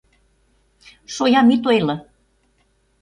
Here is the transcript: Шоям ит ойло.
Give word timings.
Шоям 1.13 1.47
ит 1.55 1.63
ойло. 1.69 1.95